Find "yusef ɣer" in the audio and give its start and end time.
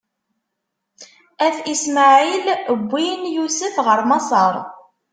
3.35-3.99